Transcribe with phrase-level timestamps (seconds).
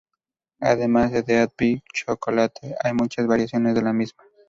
[0.61, 4.23] Además de Death By Chocolate, hay muchas variaciones de la misma.